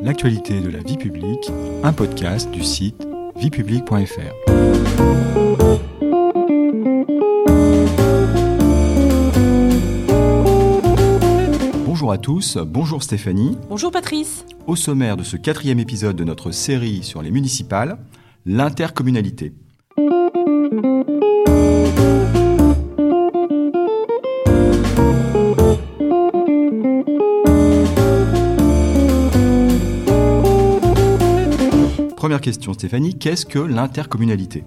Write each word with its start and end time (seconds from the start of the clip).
l'actualité 0.00 0.60
de 0.60 0.70
la 0.70 0.78
vie 0.78 0.96
publique, 0.96 1.50
un 1.82 1.92
podcast 1.92 2.50
du 2.50 2.62
site 2.62 3.06
viepublique.fr. 3.36 4.34
Bonjour 11.84 12.12
à 12.12 12.18
tous, 12.18 12.58
bonjour 12.58 13.02
Stéphanie. 13.02 13.58
Bonjour 13.68 13.90
Patrice. 13.90 14.46
Au 14.68 14.76
sommaire 14.76 15.16
de 15.16 15.24
ce 15.24 15.36
quatrième 15.36 15.80
épisode 15.80 16.14
de 16.14 16.24
notre 16.24 16.52
série 16.52 17.02
sur 17.02 17.20
les 17.20 17.32
municipales, 17.32 17.98
l'intercommunalité. 18.46 19.52
Question 32.40 32.72
Stéphanie, 32.72 33.18
qu'est-ce 33.18 33.46
que 33.46 33.58
l'intercommunalité? 33.58 34.64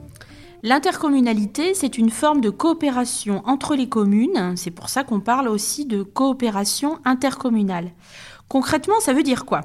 L'intercommunalité, 0.63 1.73
c'est 1.73 1.97
une 1.97 2.09
forme 2.09 2.41
de 2.41 2.49
coopération 2.49 3.41
entre 3.45 3.75
les 3.75 3.89
communes. 3.89 4.53
C'est 4.55 4.71
pour 4.71 4.89
ça 4.89 5.03
qu'on 5.03 5.19
parle 5.19 5.47
aussi 5.47 5.85
de 5.85 6.03
coopération 6.03 6.99
intercommunale. 7.05 7.91
Concrètement, 8.47 8.99
ça 8.99 9.13
veut 9.13 9.23
dire 9.23 9.45
quoi? 9.45 9.61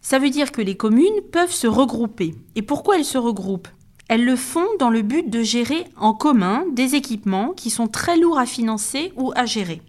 Ça 0.00 0.18
veut 0.18 0.30
dire 0.30 0.52
que 0.52 0.62
les 0.62 0.76
communes 0.76 1.20
peuvent 1.32 1.52
se 1.52 1.66
regrouper. 1.66 2.34
Et 2.56 2.62
pourquoi 2.62 2.96
elles 2.96 3.04
se 3.04 3.18
regroupent? 3.18 3.68
Elles 4.08 4.24
le 4.24 4.36
font 4.36 4.66
dans 4.78 4.90
le 4.90 5.02
but 5.02 5.30
de 5.30 5.42
gérer 5.42 5.84
en 5.96 6.14
commun 6.14 6.64
des 6.72 6.94
équipements 6.94 7.52
qui 7.54 7.70
sont 7.70 7.86
très 7.86 8.16
lourds 8.16 8.38
à 8.38 8.46
financer 8.46 9.12
ou 9.16 9.32
à 9.36 9.46
gérer. 9.46 9.82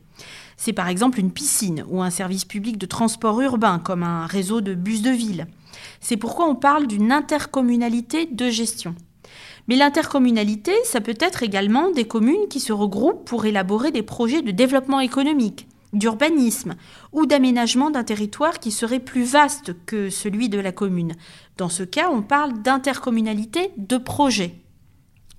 C'est 0.57 0.73
par 0.73 0.87
exemple 0.87 1.19
une 1.19 1.31
piscine 1.31 1.83
ou 1.89 2.01
un 2.01 2.09
service 2.09 2.45
public 2.45 2.77
de 2.77 2.85
transport 2.85 3.39
urbain 3.41 3.79
comme 3.79 4.03
un 4.03 4.25
réseau 4.25 4.61
de 4.61 4.73
bus 4.73 5.01
de 5.01 5.09
ville. 5.09 5.47
C'est 5.99 6.17
pourquoi 6.17 6.47
on 6.47 6.55
parle 6.55 6.87
d'une 6.87 7.11
intercommunalité 7.11 8.25
de 8.25 8.49
gestion. 8.49 8.95
Mais 9.67 9.75
l'intercommunalité, 9.75 10.73
ça 10.83 11.01
peut 11.01 11.17
être 11.19 11.43
également 11.43 11.91
des 11.91 12.05
communes 12.05 12.47
qui 12.49 12.59
se 12.59 12.73
regroupent 12.73 13.25
pour 13.25 13.45
élaborer 13.45 13.91
des 13.91 14.03
projets 14.03 14.41
de 14.41 14.51
développement 14.51 14.99
économique, 14.99 15.67
d'urbanisme 15.93 16.75
ou 17.11 17.25
d'aménagement 17.25 17.89
d'un 17.89 18.03
territoire 18.03 18.59
qui 18.59 18.71
serait 18.71 18.99
plus 18.99 19.23
vaste 19.23 19.75
que 19.85 20.09
celui 20.09 20.49
de 20.49 20.59
la 20.59 20.71
commune. 20.71 21.13
Dans 21.57 21.69
ce 21.69 21.83
cas, 21.83 22.09
on 22.11 22.21
parle 22.21 22.61
d'intercommunalité 22.61 23.71
de 23.77 23.97
projet. 23.97 24.64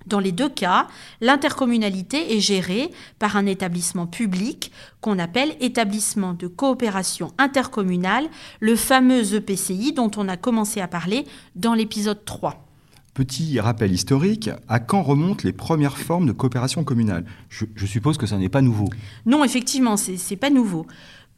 Dans 0.07 0.19
les 0.21 0.31
deux 0.31 0.47
cas, 0.47 0.87
l'intercommunalité 1.19 2.37
est 2.37 2.39
gérée 2.39 2.91
par 3.19 3.35
un 3.35 3.45
établissement 3.45 4.07
public 4.07 4.71
qu'on 5.01 5.19
appelle 5.19 5.55
établissement 5.59 6.33
de 6.33 6.47
coopération 6.47 7.33
intercommunale, 7.37 8.29
le 8.61 8.77
fameux 8.77 9.35
EPCI 9.35 9.91
dont 9.91 10.09
on 10.15 10.29
a 10.29 10.37
commencé 10.37 10.79
à 10.79 10.87
parler 10.87 11.25
dans 11.55 11.73
l'épisode 11.73 12.23
3. 12.23 12.65
Petit 13.13 13.59
rappel 13.59 13.91
historique, 13.91 14.49
à 14.69 14.79
quand 14.79 15.01
remontent 15.01 15.41
les 15.43 15.51
premières 15.51 15.97
formes 15.97 16.27
de 16.27 16.31
coopération 16.31 16.85
communale? 16.85 17.25
Je, 17.49 17.85
suppose 17.85 18.17
que 18.17 18.27
ça 18.27 18.37
n'est 18.37 18.47
pas 18.47 18.61
nouveau. 18.61 18.89
Non, 19.25 19.43
effectivement, 19.43 19.97
ce 19.97 20.11
n'est 20.11 20.37
pas 20.37 20.49
nouveau. 20.49 20.87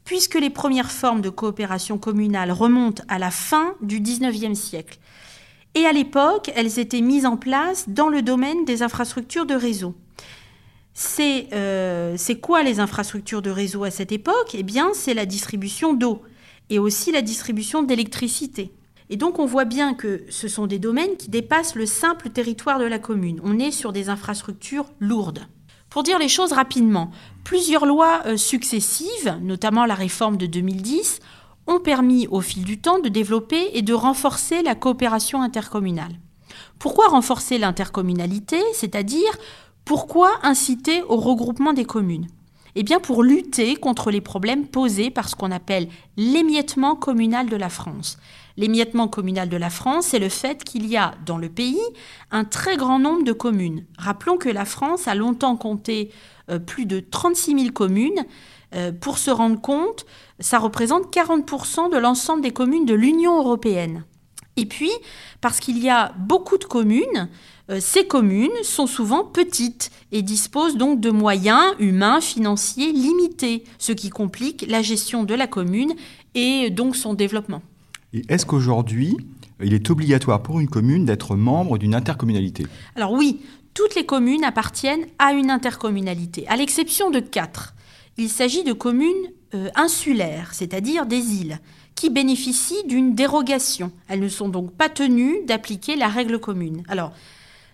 Puisque 0.04 0.38
les 0.38 0.50
premières 0.50 0.92
formes 0.92 1.22
de 1.22 1.30
coopération 1.30 1.98
communale 1.98 2.52
remontent 2.52 3.02
à 3.08 3.18
la 3.18 3.32
fin 3.32 3.74
du 3.82 4.00
XIXe 4.00 4.56
siècle. 4.56 4.98
Et 5.74 5.86
à 5.86 5.92
l'époque, 5.92 6.50
elles 6.54 6.78
étaient 6.78 7.00
mises 7.00 7.26
en 7.26 7.36
place 7.36 7.88
dans 7.88 8.08
le 8.08 8.22
domaine 8.22 8.64
des 8.64 8.82
infrastructures 8.82 9.46
de 9.46 9.54
réseau. 9.54 9.94
C'est 10.94 11.48
euh, 11.52 12.16
quoi 12.42 12.62
les 12.62 12.80
infrastructures 12.80 13.42
de 13.42 13.50
réseau 13.50 13.84
à 13.84 13.90
cette 13.90 14.12
époque? 14.12 14.54
Eh 14.54 14.62
bien, 14.62 14.90
c'est 14.94 15.14
la 15.14 15.26
distribution 15.26 15.94
d'eau 15.94 16.22
et 16.68 16.78
aussi 16.78 17.12
la 17.12 17.22
distribution 17.22 17.82
d'électricité. 17.82 18.72
Et 19.10 19.16
donc 19.16 19.38
on 19.40 19.46
voit 19.46 19.64
bien 19.64 19.94
que 19.94 20.22
ce 20.28 20.46
sont 20.46 20.66
des 20.66 20.78
domaines 20.78 21.16
qui 21.16 21.28
dépassent 21.28 21.74
le 21.74 21.86
simple 21.86 22.30
territoire 22.30 22.78
de 22.78 22.84
la 22.84 23.00
commune. 23.00 23.40
On 23.42 23.58
est 23.58 23.72
sur 23.72 23.92
des 23.92 24.08
infrastructures 24.08 24.86
lourdes. 25.00 25.46
Pour 25.90 26.04
dire 26.04 26.20
les 26.20 26.28
choses 26.28 26.52
rapidement, 26.52 27.10
plusieurs 27.42 27.84
lois 27.84 28.22
euh, 28.26 28.36
successives, 28.36 29.36
notamment 29.42 29.84
la 29.84 29.96
réforme 29.96 30.36
de 30.36 30.46
2010, 30.46 31.19
ont 31.70 31.80
permis 31.80 32.26
au 32.28 32.40
fil 32.40 32.64
du 32.64 32.80
temps 32.80 32.98
de 32.98 33.08
développer 33.08 33.70
et 33.74 33.82
de 33.82 33.94
renforcer 33.94 34.62
la 34.62 34.74
coopération 34.74 35.42
intercommunale. 35.42 36.12
Pourquoi 36.78 37.08
renforcer 37.08 37.58
l'intercommunalité, 37.58 38.58
c'est-à-dire 38.74 39.30
pourquoi 39.84 40.30
inciter 40.42 41.02
au 41.04 41.16
regroupement 41.16 41.72
des 41.72 41.84
communes? 41.84 42.26
Eh 42.76 42.82
bien 42.82 43.00
pour 43.00 43.22
lutter 43.22 43.76
contre 43.76 44.10
les 44.10 44.20
problèmes 44.20 44.66
posés 44.66 45.10
par 45.10 45.28
ce 45.28 45.34
qu'on 45.34 45.50
appelle 45.50 45.88
l'émiettement 46.16 46.94
communal 46.94 47.48
de 47.48 47.56
la 47.56 47.68
France. 47.68 48.18
L'émiettement 48.56 49.08
communal 49.08 49.48
de 49.48 49.56
la 49.56 49.70
France, 49.70 50.06
c'est 50.06 50.18
le 50.18 50.28
fait 50.28 50.62
qu'il 50.64 50.86
y 50.86 50.96
a 50.96 51.14
dans 51.24 51.38
le 51.38 51.48
pays 51.48 51.80
un 52.30 52.44
très 52.44 52.76
grand 52.76 52.98
nombre 52.98 53.24
de 53.24 53.32
communes. 53.32 53.84
Rappelons 53.98 54.36
que 54.36 54.48
la 54.48 54.64
France 54.64 55.08
a 55.08 55.14
longtemps 55.14 55.56
compté 55.56 56.10
euh, 56.50 56.58
plus 56.58 56.86
de 56.86 57.00
36 57.00 57.58
000 57.58 57.72
communes. 57.72 58.24
Euh, 58.72 58.92
pour 58.92 59.18
se 59.18 59.32
rendre 59.32 59.60
compte, 59.60 60.06
ça 60.40 60.58
représente 60.58 61.14
40% 61.14 61.92
de 61.92 61.98
l'ensemble 61.98 62.42
des 62.42 62.50
communes 62.50 62.86
de 62.86 62.94
l'Union 62.94 63.38
européenne. 63.38 64.04
Et 64.56 64.66
puis, 64.66 64.90
parce 65.40 65.60
qu'il 65.60 65.78
y 65.78 65.88
a 65.88 66.12
beaucoup 66.18 66.58
de 66.58 66.64
communes, 66.64 67.28
euh, 67.70 67.78
ces 67.80 68.06
communes 68.06 68.50
sont 68.62 68.86
souvent 68.86 69.24
petites 69.24 69.90
et 70.12 70.22
disposent 70.22 70.76
donc 70.76 71.00
de 71.00 71.10
moyens 71.10 71.74
humains, 71.78 72.20
financiers 72.20 72.92
limités, 72.92 73.64
ce 73.78 73.92
qui 73.92 74.10
complique 74.10 74.66
la 74.68 74.82
gestion 74.82 75.24
de 75.24 75.34
la 75.34 75.46
commune 75.46 75.94
et 76.34 76.70
donc 76.70 76.96
son 76.96 77.14
développement. 77.14 77.62
Et 78.12 78.22
est-ce 78.28 78.44
qu'aujourd'hui, 78.44 79.16
il 79.62 79.72
est 79.72 79.88
obligatoire 79.88 80.42
pour 80.42 80.58
une 80.58 80.68
commune 80.68 81.04
d'être 81.04 81.36
membre 81.36 81.78
d'une 81.78 81.94
intercommunalité? 81.94 82.66
Alors 82.96 83.12
oui, 83.12 83.40
toutes 83.72 83.94
les 83.94 84.04
communes 84.04 84.44
appartiennent 84.44 85.06
à 85.18 85.32
une 85.32 85.50
intercommunalité, 85.50 86.46
à 86.48 86.56
l'exception 86.56 87.10
de 87.10 87.20
quatre. 87.20 87.74
Il 88.18 88.28
s'agit 88.28 88.64
de 88.64 88.72
communes 88.72 89.30
euh, 89.54 89.68
insulaires, 89.74 90.50
c'est-à-dire 90.52 91.06
des 91.06 91.34
îles, 91.34 91.58
qui 91.94 92.10
bénéficient 92.10 92.84
d'une 92.86 93.14
dérogation. 93.14 93.92
Elles 94.08 94.20
ne 94.20 94.28
sont 94.28 94.48
donc 94.48 94.72
pas 94.72 94.88
tenues 94.88 95.44
d'appliquer 95.46 95.96
la 95.96 96.08
règle 96.08 96.38
commune. 96.38 96.82
Alors, 96.88 97.12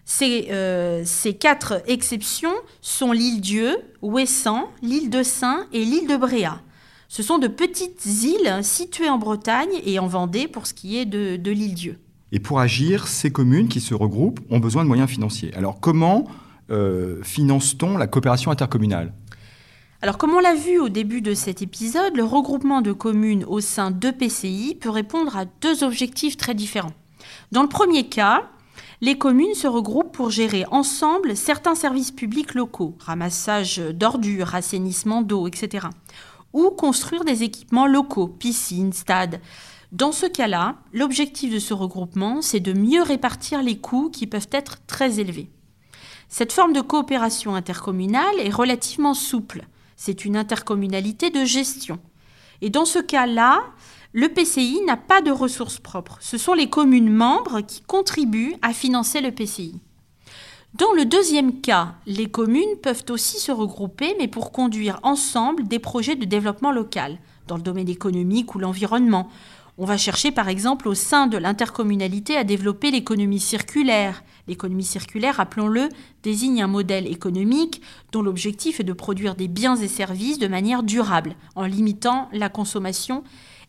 ces, 0.04 0.48
euh, 0.50 1.02
ces 1.04 1.34
quatre 1.34 1.82
exceptions 1.86 2.54
sont 2.80 3.12
l'île 3.12 3.40
Dieu, 3.40 3.76
Ouessant, 4.02 4.70
l'île 4.82 5.10
de 5.10 5.22
Saint 5.22 5.66
et 5.72 5.84
l'île 5.84 6.08
de 6.08 6.16
Bréa. 6.16 6.60
Ce 7.08 7.22
sont 7.22 7.38
de 7.38 7.48
petites 7.48 8.04
îles 8.06 8.60
situées 8.62 9.08
en 9.08 9.18
Bretagne 9.18 9.80
et 9.84 9.98
en 9.98 10.06
Vendée 10.06 10.48
pour 10.48 10.66
ce 10.66 10.74
qui 10.74 10.96
est 10.96 11.06
de, 11.06 11.50
l'île 11.50 11.74
Dieu. 11.74 11.98
Et 12.32 12.40
pour 12.40 12.60
agir, 12.60 13.06
ces 13.06 13.30
communes 13.30 13.68
qui 13.68 13.80
se 13.80 13.94
regroupent 13.94 14.40
ont 14.50 14.58
besoin 14.58 14.82
de 14.82 14.88
moyens 14.88 15.08
financiers. 15.08 15.54
Alors 15.54 15.80
comment 15.80 16.26
euh, 16.70 17.22
finance-t-on 17.22 17.96
la 17.96 18.06
coopération 18.06 18.50
intercommunale? 18.50 19.12
Alors, 20.02 20.18
comme 20.18 20.34
on 20.34 20.40
l'a 20.40 20.54
vu 20.54 20.78
au 20.78 20.90
début 20.90 21.22
de 21.22 21.32
cet 21.32 21.62
épisode, 21.62 22.16
le 22.16 22.22
regroupement 22.22 22.82
de 22.82 22.92
communes 22.92 23.44
au 23.44 23.60
sein 23.60 23.90
de 23.90 24.10
PCI 24.10 24.76
peut 24.78 24.90
répondre 24.90 25.36
à 25.36 25.46
deux 25.46 25.84
objectifs 25.84 26.36
très 26.36 26.54
différents. 26.54 26.92
Dans 27.50 27.62
le 27.62 27.68
premier 27.68 28.06
cas, 28.06 28.50
les 29.00 29.16
communes 29.16 29.54
se 29.54 29.66
regroupent 29.66 30.12
pour 30.12 30.30
gérer 30.30 30.66
ensemble 30.70 31.34
certains 31.34 31.74
services 31.74 32.12
publics 32.12 32.54
locaux, 32.54 32.94
ramassage 32.98 33.78
d'ordures, 33.78 34.54
assainissement 34.54 35.22
d'eau, 35.22 35.48
etc 35.48 35.88
ou 36.56 36.70
construire 36.70 37.24
des 37.24 37.42
équipements 37.42 37.86
locaux, 37.86 38.28
piscines, 38.28 38.94
stades. 38.94 39.40
Dans 39.92 40.10
ce 40.10 40.24
cas-là, 40.24 40.76
l'objectif 40.94 41.52
de 41.52 41.58
ce 41.58 41.74
regroupement, 41.74 42.40
c'est 42.40 42.60
de 42.60 42.72
mieux 42.72 43.02
répartir 43.02 43.62
les 43.62 43.76
coûts 43.76 44.10
qui 44.10 44.26
peuvent 44.26 44.48
être 44.50 44.78
très 44.86 45.20
élevés. 45.20 45.50
Cette 46.28 46.52
forme 46.52 46.72
de 46.72 46.80
coopération 46.80 47.54
intercommunale 47.54 48.40
est 48.40 48.50
relativement 48.50 49.12
souple. 49.12 49.66
C'est 49.96 50.24
une 50.24 50.36
intercommunalité 50.36 51.30
de 51.30 51.44
gestion. 51.44 51.98
Et 52.60 52.70
dans 52.70 52.84
ce 52.84 52.98
cas-là, 52.98 53.62
le 54.12 54.28
PCI 54.28 54.80
n'a 54.86 54.96
pas 54.96 55.20
de 55.20 55.30
ressources 55.30 55.78
propres. 55.78 56.18
Ce 56.20 56.38
sont 56.38 56.54
les 56.54 56.70
communes 56.70 57.12
membres 57.12 57.60
qui 57.60 57.82
contribuent 57.82 58.56
à 58.62 58.72
financer 58.72 59.20
le 59.20 59.32
PCI. 59.32 59.80
Dans 60.74 60.92
le 60.92 61.06
deuxième 61.06 61.60
cas, 61.60 61.94
les 62.06 62.30
communes 62.30 62.76
peuvent 62.82 63.04
aussi 63.08 63.38
se 63.40 63.52
regrouper, 63.52 64.14
mais 64.18 64.28
pour 64.28 64.52
conduire 64.52 65.00
ensemble 65.02 65.66
des 65.66 65.78
projets 65.78 66.16
de 66.16 66.26
développement 66.26 66.72
local, 66.72 67.18
dans 67.46 67.56
le 67.56 67.62
domaine 67.62 67.88
économique 67.88 68.54
ou 68.54 68.58
l'environnement. 68.58 69.30
On 69.78 69.84
va 69.84 69.96
chercher 69.96 70.32
par 70.32 70.48
exemple 70.48 70.88
au 70.88 70.94
sein 70.94 71.26
de 71.26 71.36
l'intercommunalité 71.36 72.36
à 72.36 72.44
développer 72.44 72.90
l'économie 72.90 73.40
circulaire. 73.40 74.22
L'économie 74.48 74.84
circulaire, 74.84 75.36
rappelons-le, 75.36 75.88
désigne 76.22 76.62
un 76.62 76.68
modèle 76.68 77.06
économique 77.06 77.82
dont 78.12 78.22
l'objectif 78.22 78.80
est 78.80 78.84
de 78.84 78.92
produire 78.92 79.34
des 79.34 79.48
biens 79.48 79.76
et 79.76 79.88
services 79.88 80.38
de 80.38 80.48
manière 80.48 80.82
durable, 80.82 81.36
en 81.54 81.64
limitant 81.64 82.28
la 82.32 82.48
consommation 82.48 83.24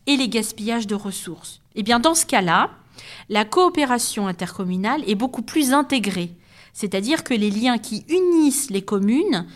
et 0.06 0.16
les 0.16 0.28
gaspillages 0.28 0.86
de 0.86 0.94
ressources. 0.94 1.60
Eh 1.74 1.82
bien 1.82 2.00
dans 2.00 2.14
ce 2.14 2.26
cas-là, 2.26 2.70
la 3.28 3.44
coopération 3.44 4.26
intercommunale 4.26 5.02
est 5.06 5.14
beaucoup 5.14 5.42
plus 5.42 5.72
intégrée 5.72 6.36
c'est-à-dire 6.78 7.24
que 7.24 7.34
les 7.34 7.50
liens 7.50 7.78
qui 7.78 8.04
unissent 8.08 8.70
les 8.70 8.82
communes 8.82 9.46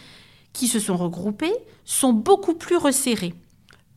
qui 0.53 0.67
se 0.67 0.81
sont 0.81 0.97
regroupées 0.97 1.55
sont 1.85 2.13
beaucoup 2.13 2.55
plus 2.55 2.77
resserrés. 2.77 3.33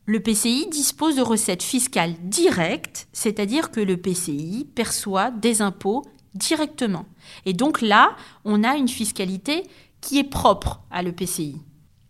Le 0.04 0.20
PCI 0.20 0.68
dispose 0.70 1.16
de 1.16 1.22
recettes 1.22 1.64
fiscales 1.64 2.14
directes, 2.22 3.08
c'est-à-dire 3.12 3.72
que 3.72 3.80
le 3.80 3.96
PCI 3.96 4.68
perçoit 4.76 5.32
des 5.32 5.60
impôts 5.60 6.04
directement. 6.36 7.06
Et 7.44 7.52
donc 7.52 7.80
là, 7.80 8.16
on 8.44 8.64
a 8.64 8.76
une 8.76 8.88
fiscalité 8.88 9.64
qui 10.00 10.18
est 10.18 10.24
propre 10.24 10.82
à 10.90 11.02
l'EPCI. 11.02 11.56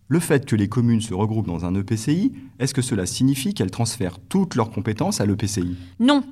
Le 0.08 0.20
fait 0.20 0.46
que 0.46 0.54
les 0.54 0.68
communes 0.68 1.00
se 1.00 1.14
regroupent 1.14 1.48
dans 1.48 1.64
un 1.64 1.74
EPCI, 1.74 2.32
est-ce 2.60 2.74
que 2.74 2.82
cela 2.82 3.06
signifie 3.06 3.54
qu'elles 3.54 3.72
transfèrent 3.72 4.20
toutes 4.20 4.54
leurs 4.54 4.70
compétences 4.70 5.20
à 5.20 5.26
l'EPCI? 5.26 5.76
Non. 5.98 6.22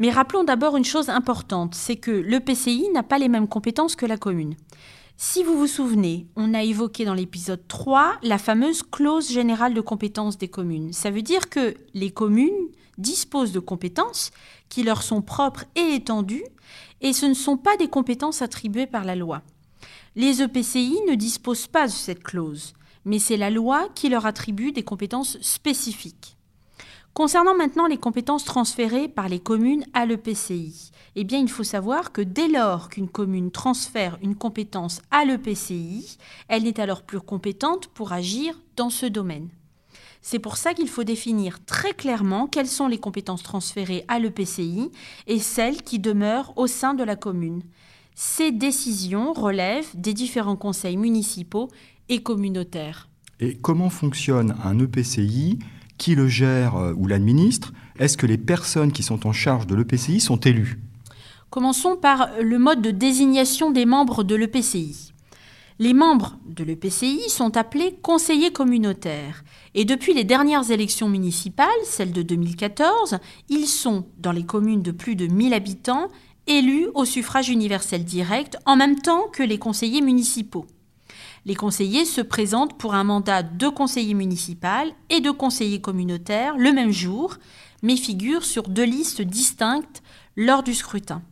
Mais 0.00 0.10
rappelons 0.10 0.42
d'abord 0.42 0.76
une 0.76 0.84
chose 0.84 1.08
importante, 1.08 1.76
c'est 1.76 1.96
que 1.96 2.10
l'EPCI 2.10 2.88
n'a 2.92 3.04
pas 3.04 3.18
les 3.18 3.28
mêmes 3.28 3.46
compétences 3.46 3.94
que 3.94 4.06
la 4.06 4.16
commune. 4.16 4.56
Si 5.16 5.44
vous 5.44 5.56
vous 5.56 5.68
souvenez, 5.68 6.26
on 6.34 6.52
a 6.52 6.64
évoqué 6.64 7.04
dans 7.04 7.14
l'épisode 7.14 7.68
3 7.68 8.14
la 8.24 8.38
fameuse 8.38 8.82
clause 8.82 9.30
générale 9.30 9.72
de 9.72 9.80
compétences 9.80 10.36
des 10.36 10.48
communes. 10.48 10.92
Ça 10.92 11.12
veut 11.12 11.22
dire 11.22 11.48
que 11.48 11.74
les 11.94 12.10
communes 12.10 12.50
disposent 12.98 13.52
de 13.52 13.60
compétences 13.60 14.32
qui 14.68 14.82
leur 14.82 15.02
sont 15.02 15.22
propres 15.22 15.64
et 15.76 15.94
étendues, 15.94 16.44
et 17.02 17.12
ce 17.12 17.26
ne 17.26 17.34
sont 17.34 17.58
pas 17.58 17.76
des 17.76 17.88
compétences 17.88 18.40
attribuées 18.40 18.86
par 18.86 19.04
la 19.04 19.16
loi. 19.16 19.42
Les 20.16 20.40
EPCI 20.42 20.98
ne 21.06 21.14
disposent 21.14 21.66
pas 21.66 21.86
de 21.86 21.92
cette 21.92 22.22
clause 22.22 22.72
mais 23.04 23.18
c'est 23.18 23.36
la 23.36 23.50
loi 23.50 23.88
qui 23.94 24.08
leur 24.08 24.26
attribue 24.26 24.72
des 24.72 24.82
compétences 24.82 25.38
spécifiques. 25.40 26.36
Concernant 27.14 27.54
maintenant 27.54 27.86
les 27.86 27.98
compétences 27.98 28.44
transférées 28.44 29.08
par 29.08 29.28
les 29.28 29.40
communes 29.40 29.84
à 29.92 30.06
l'EPCI, 30.06 30.92
eh 31.14 31.24
bien, 31.24 31.40
il 31.40 31.50
faut 31.50 31.64
savoir 31.64 32.12
que 32.12 32.22
dès 32.22 32.48
lors 32.48 32.88
qu'une 32.88 33.08
commune 33.08 33.50
transfère 33.50 34.18
une 34.22 34.34
compétence 34.34 35.02
à 35.10 35.26
l'EPCI, 35.26 36.16
elle 36.48 36.62
n'est 36.62 36.80
alors 36.80 37.02
plus 37.02 37.20
compétente 37.20 37.88
pour 37.88 38.12
agir 38.12 38.58
dans 38.76 38.88
ce 38.88 39.04
domaine. 39.04 39.50
C'est 40.22 40.38
pour 40.38 40.56
ça 40.56 40.72
qu'il 40.72 40.88
faut 40.88 41.02
définir 41.02 41.64
très 41.64 41.92
clairement 41.92 42.46
quelles 42.46 42.68
sont 42.68 42.86
les 42.86 42.98
compétences 42.98 43.42
transférées 43.42 44.04
à 44.06 44.20
l'EPCI 44.20 44.90
et 45.26 45.40
celles 45.40 45.82
qui 45.82 45.98
demeurent 45.98 46.56
au 46.56 46.68
sein 46.68 46.94
de 46.94 47.02
la 47.02 47.16
commune. 47.16 47.62
Ces 48.14 48.52
décisions 48.52 49.32
relèvent 49.32 49.90
des 49.94 50.14
différents 50.14 50.56
conseils 50.56 50.96
municipaux 50.96 51.68
et 52.08 52.22
communautaire. 52.22 53.08
Et 53.40 53.56
comment 53.56 53.90
fonctionne 53.90 54.54
un 54.62 54.78
EPCI 54.78 55.58
Qui 55.98 56.14
le 56.14 56.28
gère 56.28 56.76
euh, 56.76 56.94
ou 56.96 57.08
l'administre? 57.08 57.72
Est-ce 57.98 58.16
que 58.16 58.26
les 58.26 58.38
personnes 58.38 58.92
qui 58.92 59.02
sont 59.02 59.26
en 59.26 59.32
charge 59.32 59.66
de 59.66 59.74
l'EPCI 59.74 60.20
sont 60.20 60.38
élues? 60.38 60.78
Commençons 61.50 61.96
par 61.96 62.30
le 62.40 62.58
mode 62.58 62.80
de 62.80 62.90
désignation 62.90 63.70
des 63.70 63.86
membres 63.86 64.22
de 64.22 64.36
l'EPCI. 64.36 65.11
Les 65.82 65.94
membres 65.94 66.38
de 66.46 66.62
l'EPCI 66.62 67.28
sont 67.28 67.56
appelés 67.56 67.98
conseillers 68.02 68.52
communautaires. 68.52 69.42
Et 69.74 69.84
depuis 69.84 70.14
les 70.14 70.22
dernières 70.22 70.70
élections 70.70 71.08
municipales, 71.08 71.66
celles 71.82 72.12
de 72.12 72.22
2014, 72.22 73.18
ils 73.48 73.66
sont, 73.66 74.06
dans 74.16 74.30
les 74.30 74.46
communes 74.46 74.82
de 74.82 74.92
plus 74.92 75.16
de 75.16 75.26
1000 75.26 75.52
habitants, 75.52 76.06
élus 76.46 76.86
au 76.94 77.04
suffrage 77.04 77.48
universel 77.48 78.04
direct 78.04 78.58
en 78.64 78.76
même 78.76 79.00
temps 79.00 79.26
que 79.32 79.42
les 79.42 79.58
conseillers 79.58 80.02
municipaux. 80.02 80.66
Les 81.46 81.56
conseillers 81.56 82.04
se 82.04 82.20
présentent 82.20 82.78
pour 82.78 82.94
un 82.94 83.02
mandat 83.02 83.42
de 83.42 83.66
conseiller 83.66 84.14
municipal 84.14 84.92
et 85.10 85.18
de 85.18 85.32
conseiller 85.32 85.80
communautaire 85.80 86.56
le 86.56 86.72
même 86.72 86.92
jour, 86.92 87.38
mais 87.82 87.96
figurent 87.96 88.44
sur 88.44 88.68
deux 88.68 88.84
listes 88.84 89.22
distinctes 89.22 90.04
lors 90.36 90.62
du 90.62 90.74
scrutin. 90.74 91.22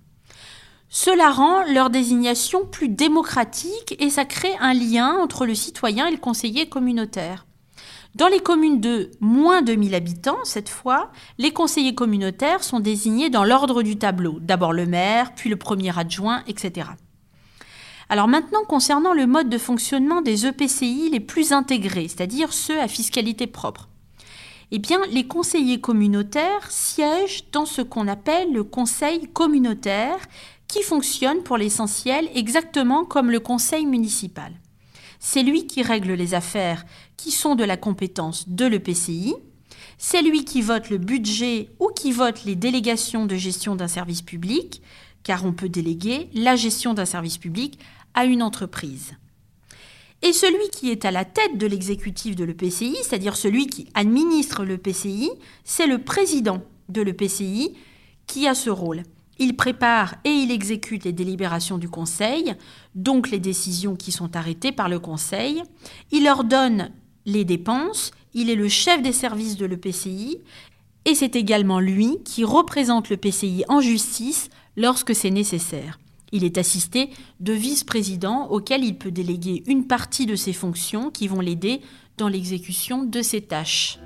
Cela 0.92 1.30
rend 1.30 1.62
leur 1.72 1.88
désignation 1.88 2.66
plus 2.66 2.88
démocratique 2.88 3.94
et 4.00 4.10
ça 4.10 4.24
crée 4.24 4.56
un 4.58 4.74
lien 4.74 5.18
entre 5.20 5.46
le 5.46 5.54
citoyen 5.54 6.08
et 6.08 6.10
le 6.10 6.16
conseiller 6.16 6.68
communautaire. 6.68 7.46
Dans 8.16 8.26
les 8.26 8.40
communes 8.40 8.80
de 8.80 9.12
moins 9.20 9.62
de 9.62 9.76
1000 9.76 9.94
habitants, 9.94 10.42
cette 10.42 10.68
fois, 10.68 11.12
les 11.38 11.52
conseillers 11.52 11.94
communautaires 11.94 12.64
sont 12.64 12.80
désignés 12.80 13.30
dans 13.30 13.44
l'ordre 13.44 13.84
du 13.84 13.98
tableau, 13.98 14.38
d'abord 14.40 14.72
le 14.72 14.84
maire, 14.84 15.32
puis 15.36 15.48
le 15.48 15.54
premier 15.54 15.96
adjoint, 15.96 16.42
etc. 16.48 16.88
Alors 18.08 18.26
maintenant, 18.26 18.64
concernant 18.66 19.14
le 19.14 19.28
mode 19.28 19.48
de 19.48 19.58
fonctionnement 19.58 20.22
des 20.22 20.44
EPCI 20.44 21.08
les 21.10 21.20
plus 21.20 21.52
intégrés, 21.52 22.08
c'est-à-dire 22.08 22.52
ceux 22.52 22.80
à 22.80 22.88
fiscalité 22.88 23.46
propre, 23.46 23.88
eh 24.72 24.80
bien, 24.80 25.00
les 25.10 25.26
conseillers 25.26 25.80
communautaires 25.80 26.70
siègent 26.70 27.44
dans 27.52 27.66
ce 27.66 27.82
qu'on 27.82 28.08
appelle 28.08 28.52
le 28.52 28.64
conseil 28.64 29.28
communautaire, 29.28 30.18
qui 30.70 30.82
fonctionne 30.82 31.42
pour 31.42 31.56
l'essentiel 31.56 32.30
exactement 32.34 33.04
comme 33.04 33.30
le 33.30 33.40
conseil 33.40 33.86
municipal. 33.86 34.52
C'est 35.18 35.42
lui 35.42 35.66
qui 35.66 35.82
règle 35.82 36.12
les 36.12 36.34
affaires 36.34 36.84
qui 37.16 37.30
sont 37.30 37.54
de 37.54 37.64
la 37.64 37.76
compétence 37.76 38.48
de 38.48 38.64
l'EPCI, 38.64 39.34
c'est 39.98 40.22
lui 40.22 40.44
qui 40.44 40.62
vote 40.62 40.88
le 40.88 40.96
budget 40.96 41.68
ou 41.78 41.88
qui 41.88 42.12
vote 42.12 42.44
les 42.44 42.56
délégations 42.56 43.26
de 43.26 43.36
gestion 43.36 43.76
d'un 43.76 43.88
service 43.88 44.22
public, 44.22 44.80
car 45.22 45.44
on 45.44 45.52
peut 45.52 45.68
déléguer 45.68 46.30
la 46.32 46.56
gestion 46.56 46.94
d'un 46.94 47.04
service 47.04 47.36
public 47.36 47.78
à 48.14 48.24
une 48.24 48.42
entreprise. 48.42 49.12
Et 50.22 50.32
celui 50.32 50.70
qui 50.70 50.90
est 50.90 51.04
à 51.04 51.10
la 51.10 51.24
tête 51.24 51.58
de 51.58 51.66
l'exécutif 51.66 52.36
de 52.36 52.44
l'EPCI, 52.44 52.96
c'est-à-dire 53.02 53.36
celui 53.36 53.66
qui 53.66 53.88
administre 53.94 54.64
l'EPCI, 54.64 55.30
c'est 55.64 55.86
le 55.86 55.98
président 55.98 56.62
de 56.88 57.02
l'EPCI 57.02 57.74
qui 58.26 58.46
a 58.46 58.54
ce 58.54 58.70
rôle. 58.70 59.02
Il 59.42 59.56
prépare 59.56 60.16
et 60.24 60.28
il 60.28 60.50
exécute 60.50 61.04
les 61.04 61.14
délibérations 61.14 61.78
du 61.78 61.88
Conseil, 61.88 62.54
donc 62.94 63.30
les 63.30 63.38
décisions 63.38 63.96
qui 63.96 64.12
sont 64.12 64.36
arrêtées 64.36 64.70
par 64.70 64.90
le 64.90 64.98
Conseil. 64.98 65.62
Il 66.12 66.28
ordonne 66.28 66.90
les 67.24 67.46
dépenses, 67.46 68.10
il 68.34 68.50
est 68.50 68.54
le 68.54 68.68
chef 68.68 69.00
des 69.00 69.14
services 69.14 69.56
de 69.56 69.64
l'EPCI, 69.64 70.36
et 71.06 71.14
c'est 71.14 71.36
également 71.36 71.80
lui 71.80 72.18
qui 72.22 72.44
représente 72.44 73.08
l'EPCI 73.08 73.64
en 73.68 73.80
justice 73.80 74.50
lorsque 74.76 75.14
c'est 75.14 75.30
nécessaire. 75.30 75.98
Il 76.32 76.44
est 76.44 76.58
assisté 76.58 77.08
de 77.40 77.54
vice-présidents 77.54 78.46
auxquels 78.50 78.84
il 78.84 78.98
peut 78.98 79.10
déléguer 79.10 79.62
une 79.66 79.86
partie 79.86 80.26
de 80.26 80.36
ses 80.36 80.52
fonctions 80.52 81.10
qui 81.10 81.28
vont 81.28 81.40
l'aider 81.40 81.80
dans 82.18 82.28
l'exécution 82.28 83.04
de 83.04 83.22
ses 83.22 83.40
tâches. 83.40 83.98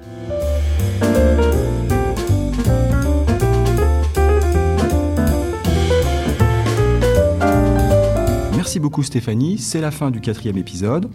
Merci 8.65 8.81
beaucoup 8.81 9.03
Stéphanie, 9.03 9.59
c'est 9.59 9.83
la 9.83 9.91
fin 9.91 10.11
du 10.11 10.23
quatrième 10.23 10.57
épisode. 10.57 11.11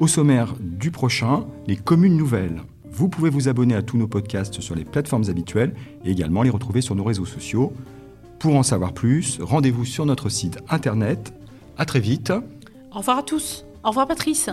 Au 0.00 0.08
sommaire 0.08 0.56
du 0.58 0.90
prochain, 0.90 1.46
les 1.68 1.76
communes 1.76 2.16
nouvelles. 2.16 2.60
Vous 2.90 3.08
pouvez 3.08 3.30
vous 3.30 3.48
abonner 3.48 3.76
à 3.76 3.82
tous 3.82 3.96
nos 3.96 4.08
podcasts 4.08 4.60
sur 4.60 4.74
les 4.74 4.84
plateformes 4.84 5.22
habituelles 5.28 5.76
et 6.04 6.10
également 6.10 6.42
les 6.42 6.50
retrouver 6.50 6.80
sur 6.80 6.96
nos 6.96 7.04
réseaux 7.04 7.24
sociaux. 7.24 7.72
Pour 8.40 8.56
en 8.56 8.64
savoir 8.64 8.94
plus, 8.94 9.38
rendez-vous 9.40 9.84
sur 9.84 10.06
notre 10.06 10.28
site 10.28 10.58
internet. 10.68 11.32
À 11.76 11.84
très 11.84 12.00
vite. 12.00 12.32
Au 12.92 12.98
revoir 12.98 13.18
à 13.18 13.22
tous. 13.22 13.64
Au 13.84 13.90
revoir 13.90 14.08
Patrice. 14.08 14.50